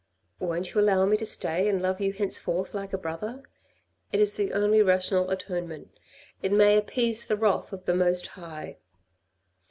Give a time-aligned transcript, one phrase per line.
[0.39, 3.43] "Won't you allow me to stay and love you henceforth like a brother?
[4.11, 5.89] It is the only rational atonement.
[6.41, 8.79] It may appease the wrath of the Most High."